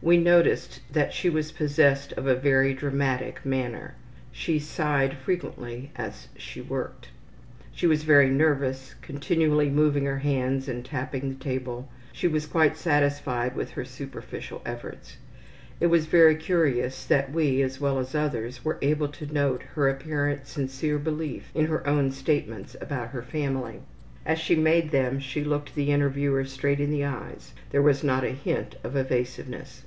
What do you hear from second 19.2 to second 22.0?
note her apparent sincere belief in her